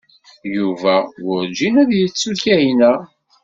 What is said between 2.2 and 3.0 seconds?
Kahina.